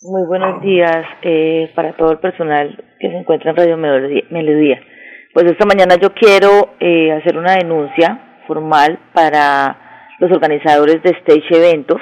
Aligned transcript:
Muy 0.00 0.24
buenos 0.28 0.62
días 0.62 1.04
eh, 1.22 1.72
para 1.74 1.92
todo 1.96 2.12
el 2.12 2.18
personal 2.18 2.84
que 3.00 3.08
se 3.10 3.16
encuentra 3.16 3.50
en 3.50 3.56
Radio 3.56 3.76
Melodía. 3.76 4.80
Pues 5.34 5.46
esta 5.46 5.66
mañana 5.66 5.96
yo 6.00 6.14
quiero 6.14 6.76
eh, 6.78 7.10
hacer 7.10 7.36
una 7.36 7.56
denuncia 7.56 8.44
formal 8.46 9.00
para 9.12 10.14
los 10.20 10.30
organizadores 10.30 11.02
de 11.02 11.10
Stage 11.10 11.48
Eventos, 11.50 12.00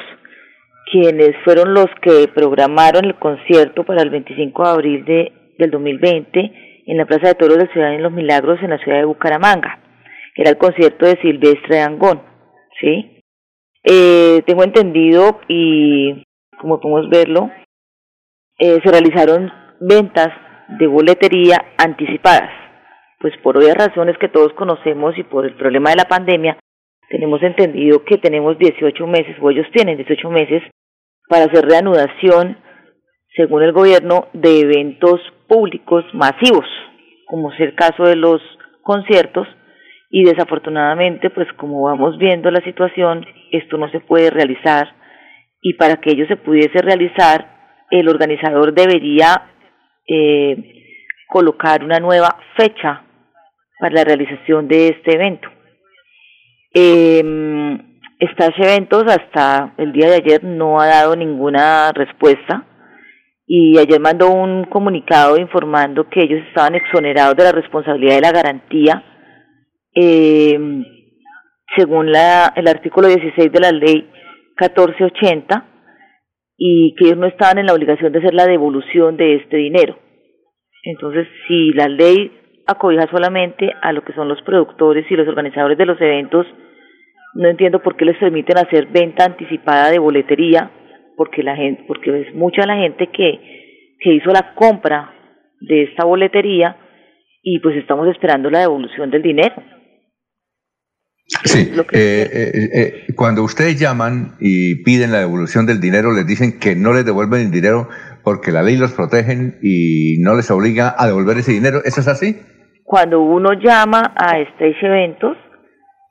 quienes 0.93 1.31
fueron 1.43 1.73
los 1.73 1.87
que 2.03 2.29
programaron 2.35 3.07
el 3.07 3.19
concierto 3.19 3.83
para 3.85 4.03
el 4.03 4.11
25 4.11 4.63
de 4.63 4.69
abril 4.69 5.05
de, 5.07 5.33
del 5.59 5.71
2020 5.71 6.53
en 6.89 6.99
la 6.99 7.07
Plaza 7.07 7.29
de 7.29 7.35
Toros 7.37 7.57
de 7.57 7.73
Ciudad 7.73 7.93
de 7.93 8.01
los 8.01 8.13
Milagros 8.13 8.59
en 8.63 8.71
la 8.71 8.79
ciudad 8.79 8.99
de 8.99 9.07
Bucaramanga. 9.07 9.81
Era 10.35 10.51
el 10.51 10.59
concierto 10.59 11.07
de 11.07 11.19
Silvestre 11.23 11.81
Angón, 11.81 12.21
¿sí? 12.79 13.23
Eh, 13.85 14.43
tengo 14.45 14.65
entendido 14.65 15.41
y 15.49 16.23
como 16.61 16.79
podemos 16.79 17.09
verlo, 17.09 17.51
eh, 18.59 18.81
se 18.83 18.91
realizaron 18.91 19.53
ventas 19.81 20.29
de 20.79 20.87
boletería 20.87 21.57
anticipadas. 21.79 22.51
Pues 23.21 23.35
por 23.43 23.57
obvias 23.57 23.77
razones 23.77 24.17
que 24.19 24.29
todos 24.29 24.53
conocemos 24.55 25.17
y 25.19 25.23
por 25.23 25.47
el 25.47 25.55
problema 25.55 25.91
de 25.91 25.97
la 25.97 26.05
pandemia, 26.05 26.59
tenemos 27.09 27.43
entendido 27.43 28.05
que 28.05 28.19
tenemos 28.19 28.59
18 28.59 29.07
meses, 29.07 29.37
o 29.41 29.51
ellos 29.51 29.67
tienen 29.73 29.97
18 29.97 30.31
meses, 30.31 30.63
para 31.29 31.45
hacer 31.45 31.65
reanudación, 31.65 32.59
según 33.37 33.63
el 33.63 33.73
gobierno, 33.73 34.29
de 34.33 34.61
eventos 34.61 35.21
públicos 35.49 36.05
masivos, 36.13 36.67
como 37.27 37.53
es 37.53 37.61
el 37.61 37.75
caso 37.75 38.05
de 38.05 38.17
los 38.17 38.41
conciertos, 38.83 39.47
y 40.11 40.25
desafortunadamente, 40.25 41.31
pues 41.31 41.49
como 41.55 41.83
vamos 41.83 42.17
viendo 42.19 42.51
la 42.51 42.61
situación, 42.63 43.25
esto 43.51 43.77
no 43.77 43.89
se 43.91 44.01
puede 44.01 44.31
realizar, 44.31 44.95
y 45.61 45.75
para 45.75 45.97
que 45.97 46.11
ello 46.11 46.27
se 46.27 46.37
pudiese 46.37 46.79
realizar, 46.79 47.56
el 47.91 48.09
organizador 48.09 48.73
debería 48.75 49.51
eh, 50.07 50.57
colocar 51.29 51.85
una 51.85 51.99
nueva 51.99 52.37
fecha 52.57 53.03
para 53.79 53.95
la 53.95 54.05
realización 54.05 54.69
de 54.69 54.89
este 54.89 55.15
evento. 55.15 55.49
Eh, 56.75 57.23
Eventos 58.59 59.05
hasta 59.07 59.75
el 59.77 59.93
día 59.93 60.09
de 60.09 60.17
ayer 60.17 60.43
no 60.43 60.81
ha 60.81 60.87
dado 60.87 61.15
ninguna 61.17 61.93
respuesta 61.93 62.65
y 63.47 63.79
ayer 63.79 64.01
mandó 64.01 64.31
un 64.31 64.65
comunicado 64.65 65.37
informando 65.37 66.09
que 66.09 66.23
ellos 66.23 66.41
estaban 66.49 66.75
exonerados 66.75 67.37
de 67.37 67.45
la 67.45 67.53
responsabilidad 67.53 68.17
de 68.17 68.21
la 68.23 68.33
garantía 68.33 69.05
eh, 69.95 70.59
según 71.77 72.11
la, 72.11 72.53
el 72.57 72.67
artículo 72.69 73.09
16 73.09 73.53
de 73.53 73.61
la 73.61 73.73
ley 73.73 74.11
1480 74.61 75.76
y 76.57 76.95
que 76.95 77.07
ellos 77.07 77.19
no 77.19 77.27
estaban 77.27 77.59
en 77.59 77.67
la 77.67 77.75
obligación 77.75 78.13
de 78.13 78.19
hacer 78.19 78.35
la 78.35 78.47
devolución 78.47 79.17
de 79.17 79.37
este 79.37 79.57
dinero. 79.57 79.99
Entonces, 80.85 81.27
si 81.47 81.73
la 81.73 81.89
ley 81.89 82.31
acobija 82.67 83.07
solamente 83.11 83.73
a 83.83 83.93
lo 83.93 84.03
que 84.03 84.13
son 84.13 84.29
los 84.29 84.41
productores 84.43 85.05
y 85.11 85.17
los 85.17 85.29
organizadores 85.29 85.79
de 85.79 85.87
los 85.87 86.01
eventos, 86.01 86.47
no 87.35 87.49
entiendo 87.49 87.83
por 87.83 87.97
qué 87.97 88.05
les 88.05 88.17
permiten 88.17 88.59
hacer 88.59 88.87
venta 88.87 89.25
anticipada 89.25 89.91
de 89.91 89.99
boletería, 89.99 90.71
porque 91.17 91.43
la 91.43 91.57
gente, 91.57 91.85
porque 91.87 92.23
es 92.23 92.35
mucha 92.35 92.67
la 92.67 92.77
gente 92.77 93.09
que, 93.09 93.97
que 94.01 94.15
hizo 94.15 94.31
la 94.31 94.55
compra 94.55 95.13
de 95.61 95.85
esta 95.85 96.05
boletería 96.05 96.77
y 97.43 97.59
pues 97.61 97.77
estamos 97.77 98.09
esperando 98.09 98.51
la 98.51 98.61
devolución 98.61 99.11
del 99.11 99.23
dinero. 99.23 99.55
Sí, 101.29 101.73
eh, 101.93 102.29
eh, 102.33 102.71
eh, 102.73 103.07
cuando 103.17 103.43
ustedes 103.43 103.81
llaman 103.81 104.37
y 104.39 104.85
piden 104.85 105.11
la 105.11 105.19
devolución 105.19 105.67
del 105.67 105.81
dinero, 105.81 106.13
les 106.13 106.27
dicen 106.27 106.61
que 106.61 106.77
no 106.77 106.93
les 106.93 107.05
devuelven 107.05 107.41
el 107.41 107.51
dinero 107.51 107.89
porque 108.23 108.53
la 108.53 108.63
ley 108.63 108.77
los 108.77 108.93
protege 108.93 109.59
y 109.61 110.19
no 110.21 110.35
les 110.37 110.51
obliga 110.51 110.95
a 110.97 111.07
devolver 111.07 111.39
ese 111.39 111.53
dinero. 111.53 111.81
¿Eso 111.85 112.01
es 112.01 112.09
así? 112.09 112.37
Cuando 112.85 113.21
uno 113.21 113.55
llama 113.55 114.15
a 114.15 114.39
Stage 114.39 114.87
Eventos, 114.87 115.37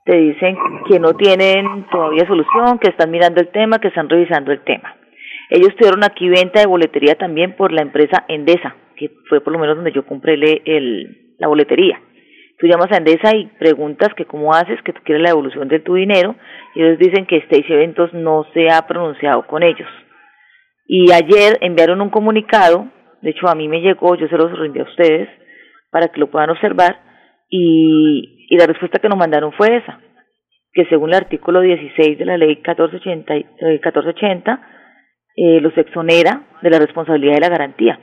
te 0.04 0.18
dicen 0.18 0.58
que 0.90 1.00
no 1.00 1.16
tienen 1.16 1.88
todavía 1.90 2.28
solución, 2.28 2.80
que 2.80 2.90
están 2.90 3.09
mirando 3.09 3.40
el 3.40 3.50
tema, 3.52 3.80
que 3.80 3.88
están 3.88 4.09
revisando 4.09 4.52
el 4.52 4.64
tema. 4.64 4.96
Ellos 5.50 5.75
tuvieron 5.78 6.04
aquí 6.04 6.28
venta 6.28 6.59
de 6.59 6.66
boletería 6.66 7.16
también 7.16 7.56
por 7.56 7.72
la 7.72 7.81
empresa 7.81 8.25
Endesa, 8.28 8.75
que 8.98 9.12
fue 9.30 9.42
por 9.42 9.54
lo 9.54 9.59
menos 9.59 9.78
donde 9.78 9.94
yo 9.94 10.06
compré 10.06 10.34
el, 10.34 11.36
la 11.40 11.48
boletería. 11.48 12.00
Tú 12.58 12.68
llamas 12.68 12.92
a 12.92 12.98
Endesa 12.98 13.36
y 13.36 13.48
preguntas 13.60 14.14
que 14.16 14.26
cómo 14.26 14.54
haces, 14.54 14.82
que 14.84 14.94
tú 14.94 15.02
quieres 15.04 15.24
la 15.24 15.30
devolución 15.30 15.68
de 15.68 15.80
tu 15.80 15.96
dinero, 15.96 16.36
y 16.74 16.82
ellos 16.82 17.00
dicen 17.00 17.26
que 17.26 17.38
Stage 17.38 17.74
Eventos 17.74 18.14
no 18.14 18.46
se 18.54 18.70
ha 18.70 18.88
pronunciado 18.88 19.46
con 19.48 19.64
ellos. 19.64 19.90
Y 20.88 21.12
ayer 21.12 21.58
enviaron 21.62 22.02
un 22.02 22.10
comunicado, 22.10 22.88
de 23.22 23.32
hecho 23.32 23.48
a 23.48 23.56
mí 23.56 23.68
me 23.68 23.82
llegó, 23.82 24.16
yo 24.16 24.28
se 24.28 24.38
los 24.38 24.58
reenvié 24.58 24.84
a 24.84 24.90
ustedes 24.90 25.30
para 25.92 26.08
que 26.08 26.20
lo 26.20 26.32
puedan 26.32 26.50
observar, 26.50 27.00
y, 27.50 28.48
y 28.50 28.58
la 28.58 28.68
respuesta 28.68 29.00
que 29.00 29.10
nos 29.10 29.18
mandaron 29.18 29.52
fue 29.54 29.78
esa, 29.78 30.00
que 30.74 30.86
según 30.86 31.10
el 31.10 31.16
artículo 31.16 31.62
16 31.62 32.18
de 32.18 32.26
la 32.26 32.38
ley 32.38 32.56
1480, 32.56 33.34
1480 33.34 34.52
eh, 34.52 35.58
eh, 35.58 35.62
los 35.62 35.76
exonera 35.78 36.44
de 36.62 36.70
la 36.70 36.80
responsabilidad 36.80 37.36
de 37.36 37.42
la 37.42 37.50
garantía. 37.50 38.00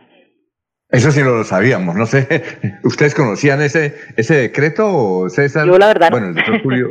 Eso 0.93 1.11
sí 1.11 1.23
lo 1.23 1.43
sabíamos, 1.43 1.97
no 1.97 2.05
sé, 2.05 2.43
¿ustedes 2.85 3.15
conocían 3.15 3.63
ese 3.63 3.95
ese 4.17 4.35
decreto 4.35 4.87
o 4.87 5.29
César? 5.31 5.67
Yo 5.67 5.79
la 5.79 5.87
verdad 5.89 6.11
Bueno, 6.11 6.29
el 6.29 6.35
doctor 6.35 6.63
Julio, 6.63 6.89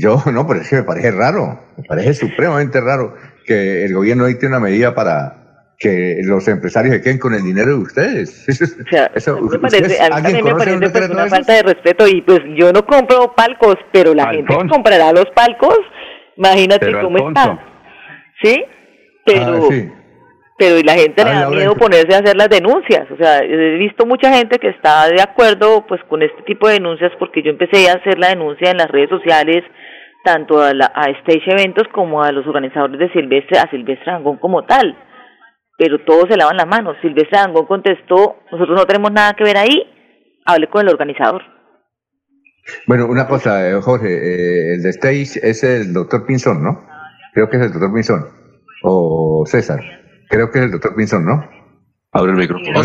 yo 0.00 0.22
no, 0.32 0.46
pero 0.46 0.62
es 0.62 0.70
que 0.70 0.76
me 0.76 0.82
parece 0.82 1.10
raro, 1.10 1.60
me 1.76 1.84
parece 1.84 2.14
supremamente 2.14 2.80
raro 2.80 3.14
que 3.44 3.84
el 3.84 3.94
gobierno 3.94 4.24
dicte 4.24 4.46
una 4.46 4.60
medida 4.60 4.94
para 4.94 5.34
que 5.78 6.16
los 6.24 6.48
empresarios 6.48 6.94
se 6.94 7.02
queden 7.02 7.18
con 7.18 7.34
el 7.34 7.42
dinero 7.44 7.68
de 7.68 7.82
ustedes. 7.82 8.46
o 8.48 8.90
sea, 8.90 9.10
eso, 9.14 9.38
me 9.42 9.58
parece, 9.58 10.00
a 10.00 10.20
mí 10.20 10.42
me 10.42 10.54
parece 10.54 10.90
pues, 10.90 11.10
una 11.10 11.26
falta 11.26 11.52
de 11.52 11.62
respeto 11.62 12.08
y 12.08 12.22
pues 12.22 12.40
yo 12.56 12.72
no 12.72 12.84
compro 12.86 13.34
palcos, 13.36 13.76
pero 13.92 14.14
la 14.14 14.30
gente 14.30 14.56
comprará 14.70 15.12
los 15.12 15.26
palcos, 15.34 15.78
imagínate 16.36 16.90
cómo 16.98 17.28
está. 17.28 17.60
¿Sí? 18.42 18.64
Pero... 19.26 19.56
Ah, 19.56 19.68
sí 19.70 19.92
pero 20.58 20.76
la 20.84 20.94
gente 20.94 21.24
le 21.24 21.30
da 21.30 21.48
miedo 21.48 21.76
ponerse 21.76 22.14
a 22.14 22.18
hacer 22.18 22.36
las 22.36 22.48
denuncias. 22.48 23.08
O 23.12 23.16
sea, 23.16 23.38
he 23.38 23.78
visto 23.78 24.04
mucha 24.04 24.34
gente 24.34 24.58
que 24.58 24.68
está 24.68 25.06
de 25.08 25.22
acuerdo 25.22 25.86
pues 25.86 26.00
con 26.08 26.20
este 26.20 26.42
tipo 26.42 26.66
de 26.66 26.74
denuncias 26.74 27.12
porque 27.18 27.42
yo 27.44 27.50
empecé 27.50 27.88
a 27.88 27.94
hacer 27.94 28.18
la 28.18 28.30
denuncia 28.30 28.70
en 28.70 28.78
las 28.78 28.90
redes 28.90 29.08
sociales 29.08 29.62
tanto 30.24 30.60
a, 30.60 30.74
la, 30.74 30.90
a 30.92 31.10
Stage 31.20 31.52
Eventos 31.52 31.86
como 31.94 32.24
a 32.24 32.32
los 32.32 32.44
organizadores 32.44 32.98
de 32.98 33.12
Silvestre, 33.12 33.58
a 33.58 33.70
Silvestre 33.70 34.10
Angón 34.10 34.38
como 34.38 34.64
tal. 34.64 34.98
Pero 35.78 36.04
todos 36.04 36.24
se 36.28 36.36
lavan 36.36 36.56
las 36.56 36.66
manos. 36.66 36.96
Silvestre 37.00 37.38
Angón 37.38 37.66
contestó, 37.66 38.42
nosotros 38.50 38.76
no 38.76 38.84
tenemos 38.84 39.12
nada 39.12 39.34
que 39.34 39.44
ver 39.44 39.56
ahí, 39.56 39.86
hable 40.44 40.66
con 40.66 40.82
el 40.82 40.92
organizador. 40.92 41.42
Bueno, 42.88 43.06
una 43.06 43.28
cosa, 43.28 43.70
eh, 43.70 43.80
Jorge, 43.80 44.08
eh, 44.08 44.74
el 44.74 44.82
de 44.82 44.90
Stage 44.90 45.38
es 45.48 45.62
el 45.62 45.92
doctor 45.92 46.26
Pinzón, 46.26 46.64
¿no? 46.64 46.84
Creo 47.32 47.48
que 47.48 47.58
es 47.58 47.62
el 47.62 47.72
doctor 47.72 47.94
Pinzón. 47.94 48.24
O 48.82 49.44
César. 49.46 49.97
Creo 50.28 50.50
que 50.50 50.58
es 50.58 50.64
el 50.66 50.70
doctor 50.72 50.94
Pinzón, 50.94 51.24
¿no? 51.24 51.48
Abre 52.12 52.32
el 52.32 52.38
micrófono. 52.38 52.82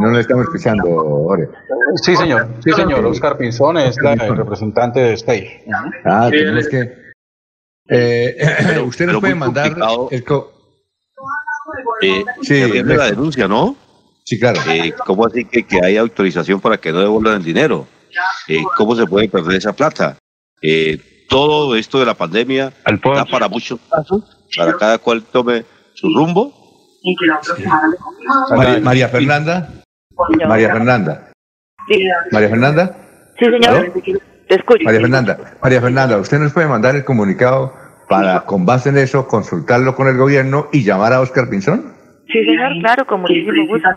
No, 0.00 0.10
le 0.10 0.20
estamos 0.20 0.44
escuchando, 0.44 0.84
Ore. 0.88 1.48
Sí, 1.96 2.14
señor. 2.16 2.48
Sí, 2.62 2.72
señor. 2.72 3.04
Oscar 3.04 3.36
Pinzón 3.36 3.78
es 3.78 3.96
el 3.98 4.36
representante 4.36 5.00
de 5.00 5.12
Stay. 5.14 5.64
Ah, 6.04 6.28
tenemos 6.30 6.68
que... 6.68 7.02
Eh, 7.88 8.80
usted 8.86 9.06
nos 9.06 9.20
puede 9.20 9.34
mandar 9.34 9.74
el... 10.10 10.24
Eh, 12.02 12.24
sí, 12.42 12.54
es 12.54 12.86
la 12.86 13.06
denuncia, 13.06 13.48
¿no? 13.48 13.76
Sí, 14.24 14.38
claro. 14.38 14.60
Eh, 14.68 14.94
¿Cómo 15.04 15.26
así 15.26 15.44
que, 15.44 15.64
que 15.64 15.84
hay 15.84 15.96
autorización 15.96 16.60
para 16.60 16.78
que 16.78 16.92
no 16.92 17.00
devuelvan 17.00 17.36
el 17.36 17.44
dinero? 17.44 17.86
Eh, 18.48 18.62
¿Cómo 18.76 18.94
se 18.94 19.06
puede 19.06 19.28
perder 19.28 19.56
esa 19.56 19.72
plata? 19.72 20.16
Eh, 20.60 21.26
todo 21.28 21.74
esto 21.76 21.98
de 21.98 22.06
la 22.06 22.14
pandemia 22.14 22.72
da 23.14 23.24
para 23.24 23.48
muchos 23.48 23.80
casos, 23.90 24.22
para 24.56 24.76
cada 24.76 24.98
cual 24.98 25.22
tome 25.22 25.64
su 25.94 26.14
rumbo. 26.14 26.52
María, 28.82 29.08
Fernanda. 29.08 29.68
María 30.46 30.70
Fernanda. 30.72 31.32
María 32.30 32.48
Fernanda. 32.48 32.96
Sí, 33.38 33.44
señor. 33.46 33.92
Te 34.48 34.54
escucho. 34.54 34.84
María 34.84 35.00
Fernanda. 35.00 35.38
María 35.62 35.80
Fernanda, 35.80 36.18
usted 36.18 36.38
nos 36.38 36.52
puede 36.52 36.68
mandar 36.68 36.94
el 36.94 37.04
comunicado 37.04 37.72
para, 38.08 38.42
con 38.42 38.66
base 38.66 38.90
en 38.90 38.98
eso, 38.98 39.26
consultarlo 39.26 39.94
con 39.94 40.06
el 40.08 40.16
gobierno 40.16 40.68
y 40.72 40.84
llamar 40.84 41.12
a 41.12 41.20
Oscar 41.20 41.48
Pinzón. 41.48 41.94
Sí, 42.26 42.44
señor, 42.44 42.72
claro, 42.80 43.06
como 43.06 43.22
muchísimo 43.22 43.66
gusto. 43.66 43.88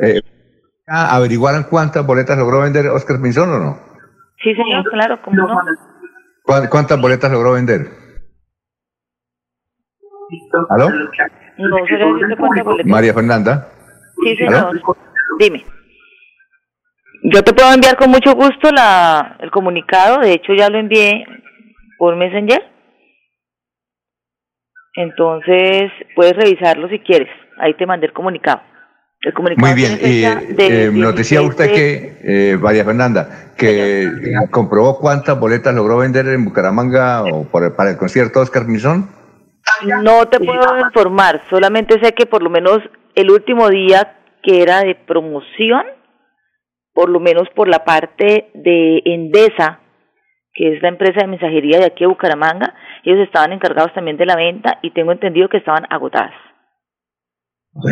Eh, 0.00 0.20
¿Averiguaron 0.86 1.64
cuántas 1.64 2.04
boletas 2.04 2.36
logró 2.38 2.60
vender 2.62 2.88
Oscar 2.88 3.20
Pinzón 3.20 3.50
o 3.50 3.58
no? 3.58 3.78
Sí, 4.42 4.54
señor, 4.54 4.84
claro, 4.90 5.20
como 5.22 5.36
no. 5.36 5.60
¿Cuántas 6.68 7.00
boletas 7.00 7.30
logró 7.30 7.52
vender? 7.52 7.99
¿Aló? 10.70 10.90
No, 11.58 11.76
María 12.84 13.14
Fernanda. 13.14 13.68
Sí, 14.22 14.36
señor. 14.36 14.80
Dime. 15.38 15.64
Yo 17.22 17.42
te 17.42 17.52
puedo 17.52 17.72
enviar 17.72 17.96
con 17.96 18.10
mucho 18.10 18.34
gusto 18.34 18.70
la, 18.72 19.36
el 19.40 19.50
comunicado, 19.50 20.20
de 20.20 20.32
hecho 20.32 20.54
ya 20.54 20.70
lo 20.70 20.78
envié 20.78 21.24
por 21.98 22.16
Messenger. 22.16 22.62
Entonces, 24.96 25.92
puedes 26.16 26.34
revisarlo 26.34 26.88
si 26.88 26.98
quieres. 27.00 27.28
Ahí 27.58 27.74
te 27.74 27.86
mandé 27.86 28.06
el 28.06 28.12
comunicado. 28.12 28.62
El 29.20 29.34
comunicado 29.34 29.66
Muy 29.66 29.76
bien. 29.76 29.98
Y, 30.02 30.24
eh, 30.24 30.90
nos 30.92 31.14
decía 31.14 31.42
usted 31.42 31.72
que, 31.72 32.18
eh, 32.22 32.56
María 32.58 32.84
Fernanda, 32.84 33.52
que 33.56 34.10
comprobó 34.50 34.98
cuántas 34.98 35.38
boletas 35.38 35.74
logró 35.74 35.98
vender 35.98 36.26
en 36.28 36.44
Bucaramanga 36.44 37.22
o 37.24 37.44
para 37.44 37.90
el 37.90 37.98
concierto 37.98 38.38
de 38.38 38.44
Oscar 38.44 38.66
Misón. 38.66 39.19
No 40.02 40.26
te 40.26 40.38
puedo 40.38 40.78
informar, 40.78 41.42
solamente 41.50 41.98
sé 42.02 42.12
que 42.12 42.26
por 42.26 42.42
lo 42.42 42.50
menos 42.50 42.78
el 43.14 43.30
último 43.30 43.68
día 43.68 44.16
que 44.42 44.62
era 44.62 44.80
de 44.80 44.94
promoción, 44.94 45.82
por 46.92 47.08
lo 47.08 47.20
menos 47.20 47.48
por 47.54 47.68
la 47.68 47.84
parte 47.84 48.50
de 48.54 49.02
Endesa, 49.04 49.80
que 50.52 50.74
es 50.74 50.82
la 50.82 50.88
empresa 50.88 51.20
de 51.20 51.28
mensajería 51.28 51.78
de 51.78 51.86
aquí 51.86 52.04
de 52.04 52.08
Bucaramanga, 52.08 52.74
ellos 53.04 53.20
estaban 53.20 53.52
encargados 53.52 53.94
también 53.94 54.16
de 54.16 54.26
la 54.26 54.36
venta 54.36 54.78
y 54.82 54.90
tengo 54.90 55.12
entendido 55.12 55.48
que 55.48 55.58
estaban 55.58 55.86
agotadas. 55.90 56.32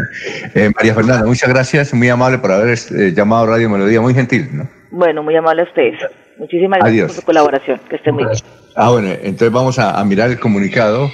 Eh, 0.54 0.70
María 0.74 0.94
Fernanda, 0.94 1.26
muchas 1.26 1.48
gracias, 1.48 1.94
muy 1.94 2.08
amable 2.08 2.38
por 2.38 2.50
haber 2.50 2.70
eh, 2.70 3.12
llamado 3.14 3.46
Radio 3.46 3.68
Melodía, 3.68 4.00
muy 4.00 4.14
gentil. 4.14 4.48
¿no? 4.52 4.68
Bueno, 4.90 5.22
muy 5.22 5.36
amable 5.36 5.62
a 5.62 5.64
ustedes. 5.64 6.00
Muchísimas 6.38 6.78
gracias 6.80 7.06
por 7.06 7.16
su 7.16 7.22
colaboración, 7.22 7.80
que 7.88 7.96
esté 7.96 8.12
muy 8.12 8.24
bien. 8.24 8.36
Ah, 8.74 8.90
bueno, 8.90 9.08
entonces 9.08 9.52
vamos 9.52 9.78
a, 9.78 10.02
mirar 10.04 10.30
el 10.30 10.38
comunicado. 10.38 11.10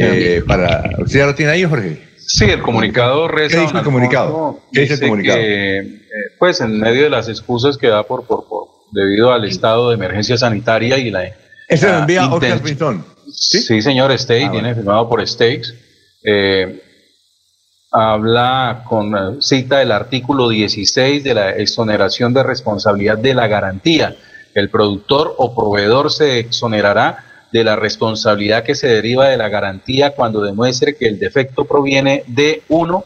Eh, 0.00 0.42
para, 0.46 0.90
¿Usted 0.98 1.18
ya 1.18 1.26
lo 1.26 1.34
tiene 1.34 1.52
ahí, 1.52 1.64
Jorge? 1.64 2.02
Sí, 2.18 2.44
el 2.44 2.62
comunicado 2.62 3.28
reza. 3.28 3.56
¿Qué 3.56 3.62
dice 3.62 3.76
el 3.78 3.84
comunicado? 3.84 4.60
¿Qué 4.72 4.80
dice 4.80 4.94
el 4.94 5.00
comunicado? 5.00 5.40
pues 6.38 6.60
en 6.60 6.80
medio 6.80 7.04
de 7.04 7.10
las 7.10 7.28
excusas 7.28 7.76
que 7.76 7.88
da 7.88 8.02
por, 8.02 8.24
por, 8.26 8.48
por 8.48 8.68
debido 8.92 9.32
al 9.32 9.44
estado 9.44 9.90
de 9.90 9.94
emergencia 9.94 10.36
sanitaria 10.36 10.98
y 10.98 11.10
la. 11.10 11.24
Eso 11.68 11.88
lo 11.88 11.98
envía 11.98 12.28
Oscar 12.28 12.60
¿Sí? 13.32 13.60
¿Sí? 13.60 13.82
señor, 13.82 14.12
State, 14.12 14.48
viene 14.50 14.70
ah, 14.70 14.74
firmado 14.74 15.08
por 15.08 15.26
Stakes. 15.26 15.74
Eh, 16.22 16.82
habla 17.90 18.84
con 18.88 19.42
cita 19.42 19.78
del 19.78 19.92
artículo 19.92 20.48
16 20.48 21.24
de 21.24 21.34
la 21.34 21.50
exoneración 21.50 22.32
de 22.34 22.42
responsabilidad 22.42 23.18
de 23.18 23.34
la 23.34 23.48
garantía. 23.48 24.16
El 24.54 24.70
productor 24.70 25.34
o 25.38 25.54
proveedor 25.54 26.12
se 26.12 26.38
exonerará 26.38 27.35
de 27.56 27.64
la 27.64 27.76
responsabilidad 27.76 28.64
que 28.64 28.74
se 28.74 28.88
deriva 28.88 29.28
de 29.28 29.36
la 29.36 29.48
garantía 29.48 30.10
cuando 30.10 30.42
demuestre 30.42 30.96
que 30.96 31.06
el 31.06 31.18
defecto 31.18 31.64
proviene 31.64 32.24
de 32.26 32.62
uno, 32.68 33.04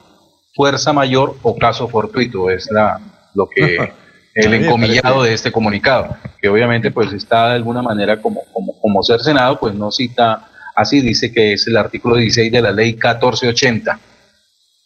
fuerza 0.54 0.92
mayor 0.92 1.36
o 1.42 1.56
caso 1.56 1.88
fortuito. 1.88 2.50
Es 2.50 2.68
la, 2.70 3.00
lo 3.34 3.48
que 3.48 3.92
el 4.34 4.54
encomillado 4.54 5.22
de 5.22 5.34
este 5.34 5.52
comunicado, 5.52 6.16
que 6.40 6.48
obviamente 6.48 6.90
pues 6.90 7.12
está 7.12 7.48
de 7.48 7.54
alguna 7.54 7.82
manera 7.82 8.20
como, 8.20 8.42
como, 8.52 8.78
como 8.80 9.02
cercenado, 9.02 9.58
pues 9.58 9.74
no 9.74 9.90
cita 9.90 10.48
así, 10.74 11.00
dice 11.00 11.32
que 11.32 11.52
es 11.52 11.66
el 11.66 11.76
artículo 11.76 12.16
16 12.16 12.50
de 12.50 12.62
la 12.62 12.72
ley 12.72 12.92
1480. 12.92 14.00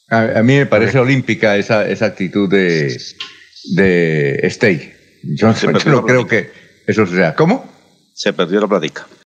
A, 0.09 0.43
mí 0.43 0.57
me 0.57 0.67
parece 0.67 0.99
olímpica 0.99 1.57
esa, 1.57 1.89
esa 1.89 2.07
actitud 2.07 2.49
de, 2.49 2.97
de 3.75 4.41
Stay. 4.45 4.93
Yo, 5.23 5.53
no 5.87 6.05
creo 6.07 6.27
que 6.27 6.51
eso 6.87 7.07
sea. 7.07 7.35
¿Cómo? 7.35 7.65
Se 8.13 8.33
perdió 8.33 8.61
la 8.61 8.69
plática. 8.69 9.07